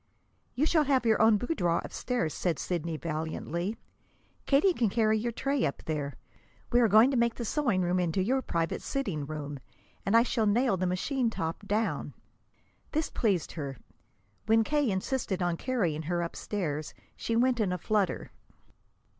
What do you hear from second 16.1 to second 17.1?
upstairs,